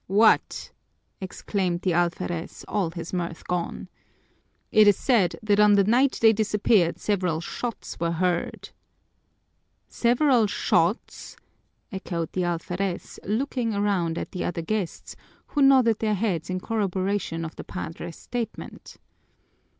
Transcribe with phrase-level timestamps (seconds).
[0.07, 0.71] "What!"
[1.19, 3.87] exclaimed the alferez, all his mirth gone.
[4.71, 8.69] "It's said that on the night they disappeared several shots were heard."
[9.89, 11.37] "Several shots?"
[11.91, 15.15] echoed the alferez, looking around at the other guests,
[15.49, 18.97] who nodded their heads in corroboration of the padre's statement.